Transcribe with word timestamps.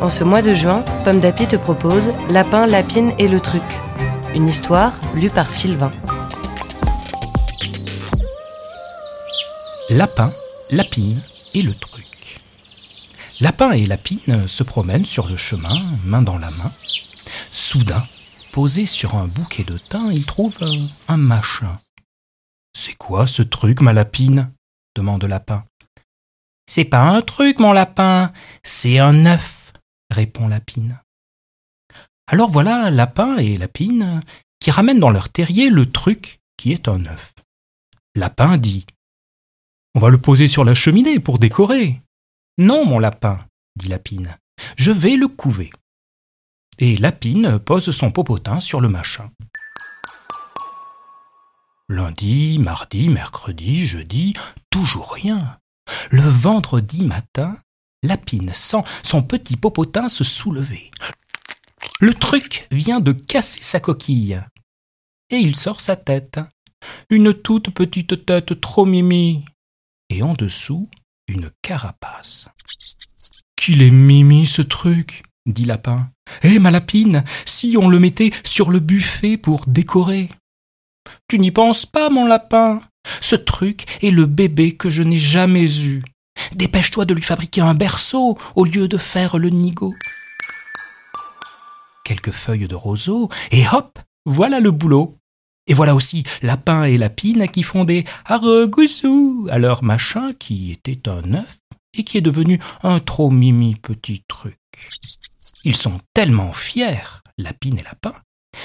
En 0.00 0.08
ce 0.08 0.24
mois 0.24 0.40
de 0.40 0.54
juin, 0.54 0.82
Pomme 1.04 1.20
d'Api 1.20 1.46
te 1.46 1.56
propose 1.56 2.10
Lapin, 2.30 2.66
Lapine 2.66 3.12
et 3.18 3.28
le 3.28 3.38
truc. 3.38 3.62
Une 4.34 4.48
histoire 4.48 4.98
lue 5.14 5.28
par 5.28 5.50
Sylvain. 5.50 5.90
Lapin, 9.90 10.32
Lapine 10.70 11.20
et 11.52 11.60
le 11.60 11.74
truc. 11.74 12.40
Lapin 13.40 13.72
et 13.72 13.84
Lapine 13.84 14.48
se 14.48 14.62
promènent 14.62 15.04
sur 15.04 15.28
le 15.28 15.36
chemin, 15.36 15.82
main 16.02 16.22
dans 16.22 16.38
la 16.38 16.50
main. 16.50 16.72
Soudain, 17.52 18.06
posé 18.52 18.86
sur 18.86 19.16
un 19.16 19.26
bouquet 19.26 19.64
de 19.64 19.76
thym, 19.76 20.12
ils 20.12 20.24
trouvent 20.24 20.62
un, 20.62 20.88
un 21.12 21.18
machin. 21.18 21.78
C'est 22.72 22.94
quoi 22.94 23.26
ce 23.26 23.42
truc, 23.42 23.82
ma 23.82 23.92
lapine? 23.92 24.50
demande 24.96 25.24
Lapin. 25.24 25.64
C'est 26.66 26.84
pas 26.84 27.02
un 27.02 27.20
truc, 27.20 27.58
mon 27.58 27.72
lapin, 27.72 28.32
c'est 28.62 28.98
un 28.98 29.26
œuf 29.26 29.59
répond 30.10 30.48
Lapine. 30.48 31.00
Alors 32.26 32.50
voilà 32.50 32.90
Lapin 32.90 33.38
et 33.38 33.56
Lapine 33.56 34.20
qui 34.60 34.70
ramènent 34.70 35.00
dans 35.00 35.10
leur 35.10 35.28
terrier 35.28 35.70
le 35.70 35.90
truc 35.90 36.40
qui 36.56 36.72
est 36.72 36.88
un 36.88 37.06
œuf. 37.06 37.34
Lapin 38.14 38.56
dit 38.56 38.86
On 39.94 40.00
va 40.00 40.10
le 40.10 40.18
poser 40.18 40.48
sur 40.48 40.64
la 40.64 40.74
cheminée 40.74 41.18
pour 41.20 41.38
décorer. 41.38 42.00
Non, 42.58 42.84
mon 42.84 42.98
lapin, 42.98 43.46
dit 43.76 43.88
Lapine, 43.88 44.36
je 44.76 44.92
vais 44.92 45.16
le 45.16 45.28
couver. 45.28 45.70
Et 46.78 46.96
Lapine 46.96 47.58
pose 47.58 47.90
son 47.90 48.10
popotin 48.10 48.60
sur 48.60 48.80
le 48.80 48.88
machin. 48.88 49.30
Lundi, 51.88 52.58
mardi, 52.58 53.08
mercredi, 53.08 53.86
jeudi, 53.86 54.34
toujours 54.70 55.12
rien. 55.12 55.58
Le 56.10 56.22
vendredi 56.22 57.04
matin, 57.04 57.56
Lapine 58.02 58.52
sent 58.52 58.82
son 59.02 59.22
petit 59.22 59.56
popotin 59.56 60.08
se 60.08 60.24
soulever. 60.24 60.90
Le 62.00 62.14
truc 62.14 62.66
vient 62.70 63.00
de 63.00 63.12
casser 63.12 63.62
sa 63.62 63.78
coquille. 63.78 64.40
Et 65.28 65.36
il 65.36 65.54
sort 65.54 65.80
sa 65.80 65.96
tête. 65.96 66.40
Une 67.10 67.34
toute 67.34 67.70
petite 67.70 68.24
tête 68.24 68.58
trop 68.60 68.86
mimi. 68.86 69.44
Et 70.08 70.22
en 70.22 70.32
dessous, 70.32 70.88
une 71.28 71.50
carapace. 71.62 72.48
Qu'il 73.54 73.82
est 73.82 73.90
mimi 73.90 74.46
ce 74.46 74.62
truc, 74.62 75.22
dit 75.46 75.66
Lapin. 75.66 76.10
Eh, 76.42 76.58
ma 76.58 76.70
lapine, 76.70 77.24
si 77.44 77.76
on 77.78 77.88
le 77.88 77.98
mettait 77.98 78.30
sur 78.44 78.70
le 78.70 78.80
buffet 78.80 79.36
pour 79.36 79.66
décorer. 79.66 80.30
Tu 81.28 81.38
n'y 81.38 81.50
penses 81.50 81.84
pas, 81.84 82.08
mon 82.08 82.26
lapin? 82.26 82.82
Ce 83.20 83.36
truc 83.36 83.84
est 84.02 84.10
le 84.10 84.26
bébé 84.26 84.76
que 84.76 84.90
je 84.90 85.02
n'ai 85.02 85.18
jamais 85.18 85.82
eu. 85.82 86.02
Dépêche-toi 86.52 87.04
de 87.04 87.14
lui 87.14 87.22
fabriquer 87.22 87.60
un 87.60 87.74
berceau 87.74 88.38
au 88.56 88.64
lieu 88.64 88.88
de 88.88 88.98
faire 88.98 89.38
le 89.38 89.50
nigo. 89.50 89.94
Quelques 92.04 92.32
feuilles 92.32 92.68
de 92.68 92.74
roseau, 92.74 93.28
et 93.50 93.64
hop, 93.72 93.98
voilà 94.26 94.60
le 94.60 94.70
boulot. 94.70 95.16
Et 95.66 95.74
voilà 95.74 95.94
aussi 95.94 96.24
Lapin 96.42 96.84
et 96.84 96.96
Lapine 96.96 97.46
qui 97.48 97.62
font 97.62 97.84
des 97.84 98.04
haregoussou 98.24 99.46
à 99.50 99.58
leur 99.58 99.84
machin 99.84 100.32
qui 100.38 100.72
était 100.72 101.08
un 101.08 101.34
œuf 101.34 101.58
et 101.94 102.02
qui 102.02 102.18
est 102.18 102.22
devenu 102.22 102.58
un 102.82 102.98
trop 102.98 103.30
mimi 103.30 103.76
petit 103.76 104.24
truc. 104.26 104.58
Ils 105.64 105.76
sont 105.76 106.00
tellement 106.14 106.52
fiers, 106.52 107.22
Lapine 107.38 107.78
et 107.78 107.84
Lapin, 107.84 108.14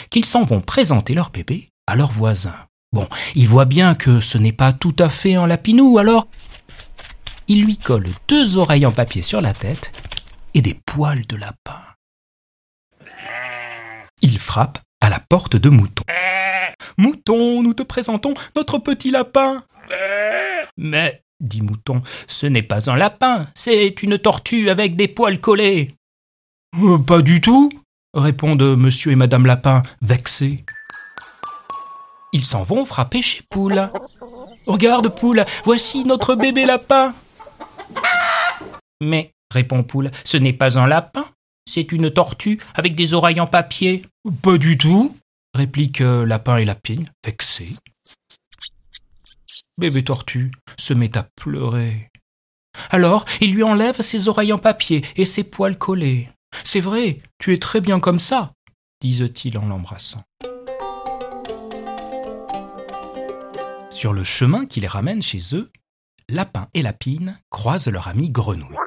qu'ils 0.09 0.25
s'en 0.25 0.43
vont 0.43 0.61
présenter 0.61 1.13
leur 1.13 1.29
bébé 1.29 1.69
à 1.87 1.95
leurs 1.95 2.11
voisins. 2.11 2.55
Bon, 2.93 3.07
ils 3.35 3.47
voient 3.47 3.65
bien 3.65 3.93
que 3.93 4.19
ce 4.21 4.37
n'est 4.37 4.53
pas 4.53 4.73
tout 4.73 4.95
à 4.99 5.09
fait 5.09 5.35
un 5.35 5.47
lapinou, 5.47 5.97
alors 5.97 6.27
il 7.47 7.63
lui 7.63 7.77
colle 7.77 8.07
deux 8.27 8.57
oreilles 8.57 8.85
en 8.85 8.91
papier 8.91 9.21
sur 9.21 9.41
la 9.41 9.53
tête 9.53 9.91
et 10.53 10.61
des 10.61 10.79
poils 10.85 11.25
de 11.27 11.35
lapin. 11.35 11.81
Il 14.21 14.39
frappe 14.39 14.79
à 15.01 15.09
la 15.09 15.19
porte 15.19 15.55
de 15.55 15.69
Mouton. 15.69 16.03
Mouton, 16.97 17.61
nous 17.61 17.73
te 17.73 17.83
présentons 17.83 18.33
notre 18.55 18.79
petit 18.79 19.11
lapin. 19.11 19.63
Mais, 20.77 21.21
dit 21.39 21.61
Mouton, 21.61 22.01
ce 22.27 22.47
n'est 22.47 22.63
pas 22.63 22.89
un 22.89 22.95
lapin, 22.95 23.47
c'est 23.53 24.01
une 24.01 24.17
tortue 24.17 24.69
avec 24.69 24.95
des 24.95 25.07
poils 25.07 25.39
collés. 25.39 25.93
Euh, 26.81 26.97
pas 26.97 27.21
du 27.21 27.41
tout, 27.41 27.69
répondent 28.13 28.75
monsieur 28.77 29.11
et 29.11 29.15
madame 29.15 29.45
Lapin, 29.45 29.83
vexés. 30.01 30.65
Ils 32.33 32.45
s'en 32.45 32.63
vont 32.63 32.85
frapper 32.85 33.21
chez 33.21 33.43
Poule. 33.49 33.89
Regarde, 34.67 35.07
Poule, 35.09 35.45
voici 35.63 36.03
notre 36.03 36.35
bébé 36.35 36.65
lapin. 36.65 37.13
Mais, 39.01 39.33
répond 39.51 39.83
Poule, 39.83 40.11
ce 40.23 40.37
n'est 40.37 40.53
pas 40.53 40.79
un 40.79 40.87
lapin, 40.87 41.25
c'est 41.67 41.91
une 41.91 42.11
tortue 42.11 42.59
avec 42.73 42.95
des 42.95 43.13
oreilles 43.13 43.39
en 43.39 43.47
papier. 43.47 44.05
Pas 44.41 44.57
du 44.57 44.77
tout, 44.77 45.15
répliquent 45.53 46.01
euh, 46.01 46.25
Lapin 46.25 46.57
et 46.57 46.65
Lapine, 46.65 47.09
vexés. 47.25 47.75
Bébé 49.77 50.03
tortue 50.03 50.51
se 50.77 50.93
met 50.93 51.17
à 51.17 51.27
pleurer. 51.35 52.09
Alors, 52.91 53.25
il 53.41 53.53
lui 53.53 53.63
enlève 53.63 54.01
ses 54.01 54.27
oreilles 54.27 54.53
en 54.53 54.57
papier 54.57 55.03
et 55.15 55.25
ses 55.25 55.43
poils 55.43 55.77
collés. 55.77 56.29
C'est 56.63 56.79
vrai, 56.79 57.19
tu 57.39 57.53
es 57.53 57.57
très 57.57 57.81
bien 57.81 57.99
comme 57.99 58.19
ça, 58.19 58.53
disent-ils 59.01 59.57
en 59.57 59.65
l'embrassant. 59.65 60.23
Sur 63.91 64.13
le 64.13 64.23
chemin 64.23 64.65
qui 64.65 64.81
les 64.81 64.87
ramène 64.87 65.21
chez 65.21 65.39
eux, 65.53 65.71
Lapin 66.29 66.67
et 66.73 66.81
Lapine 66.81 67.39
croisent 67.49 67.89
leur 67.89 68.07
ami 68.07 68.29
Grenouille. 68.29 68.77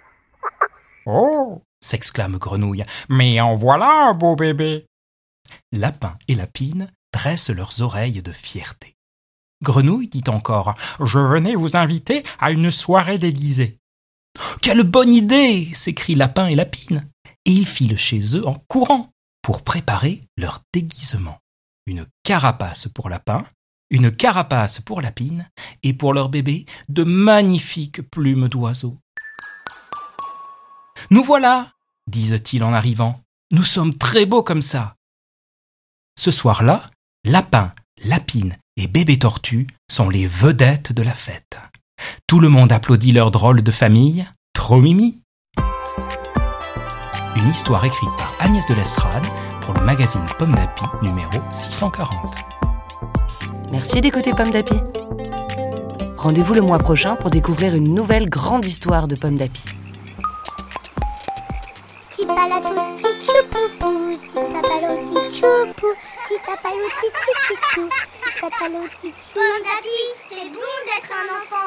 Oh 1.06 1.62
s'exclame 1.80 2.38
Grenouille, 2.38 2.84
mais 3.08 3.40
en 3.40 3.54
voilà 3.54 4.08
un 4.08 4.14
beau 4.14 4.34
bébé 4.34 4.86
Lapin 5.72 6.16
et 6.26 6.34
Lapine 6.34 6.92
dressent 7.12 7.50
leurs 7.50 7.80
oreilles 7.80 8.22
de 8.22 8.32
fierté. 8.32 8.96
Grenouille 9.62 10.08
dit 10.08 10.24
encore 10.28 10.74
Je 11.00 11.18
venais 11.18 11.54
vous 11.54 11.76
inviter 11.76 12.22
à 12.38 12.50
une 12.50 12.70
soirée 12.70 13.18
déguisée. 13.18 13.78
Quelle 14.62 14.82
bonne 14.82 15.12
idée 15.12 15.68
s'écrient 15.74 16.14
Lapin 16.14 16.46
et 16.46 16.54
Lapine. 16.54 17.08
Et 17.44 17.52
ils 17.52 17.66
filent 17.66 17.98
chez 17.98 18.36
eux 18.36 18.46
en 18.46 18.54
courant 18.68 19.10
pour 19.42 19.62
préparer 19.62 20.20
leur 20.36 20.60
déguisement. 20.72 21.38
Une 21.86 22.06
carapace 22.22 22.88
pour 22.88 23.08
Lapin, 23.08 23.46
une 23.90 24.10
carapace 24.10 24.80
pour 24.80 25.00
Lapine 25.00 25.48
et 25.82 25.94
pour 25.94 26.12
leur 26.12 26.28
bébé 26.28 26.66
de 26.88 27.04
magnifiques 27.04 28.02
plumes 28.10 28.48
d'oiseaux. 28.48 28.98
Nous 31.10 31.22
voilà, 31.22 31.72
disent-ils 32.06 32.64
en 32.64 32.72
arrivant. 32.72 33.20
Nous 33.50 33.62
sommes 33.62 33.96
très 33.96 34.26
beaux 34.26 34.42
comme 34.42 34.62
ça. 34.62 34.96
Ce 36.18 36.30
soir-là, 36.30 36.90
Lapin, 37.24 37.72
Lapine 38.04 38.56
et 38.76 38.86
Bébé 38.86 39.18
Tortue 39.18 39.66
sont 39.90 40.08
les 40.08 40.26
vedettes 40.26 40.92
de 40.92 41.02
la 41.02 41.14
fête. 41.14 41.60
Tout 42.26 42.40
le 42.40 42.48
monde 42.48 42.72
applaudit 42.72 43.12
leur 43.12 43.30
drôle 43.30 43.62
de 43.62 43.70
famille, 43.70 44.26
trop 44.52 44.80
mimi. 44.80 45.22
Une 47.36 47.50
histoire 47.50 47.84
écrite 47.84 48.10
par 48.18 48.32
Agnès 48.40 48.66
de 48.66 48.74
l'Estrade 48.74 49.26
pour 49.60 49.74
le 49.74 49.80
magazine 49.82 50.26
Pomme 50.38 50.54
d'Api 50.54 50.84
numéro 51.02 51.40
640. 51.52 52.47
Merci 53.70 54.00
d'écouter 54.00 54.32
Pomme 54.32 54.50
d'Api. 54.50 54.74
Rendez-vous 56.16 56.54
le 56.54 56.62
mois 56.62 56.78
prochain 56.78 57.16
pour 57.16 57.30
découvrir 57.30 57.74
une 57.74 57.94
nouvelle 57.94 58.30
grande 58.30 58.64
histoire 58.64 59.08
de 59.08 59.14
Pomme 59.14 59.36
d'Api. 59.36 59.62
Pomme 62.16 62.36
d'Api, 69.64 69.98
c'est 70.30 70.48
bon 70.50 70.74
d'être 70.86 71.12
un 71.12 71.26
enfant. 71.36 71.57